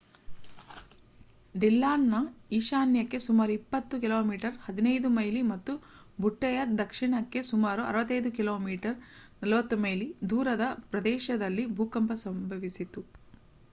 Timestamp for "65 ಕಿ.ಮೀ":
7.91-8.77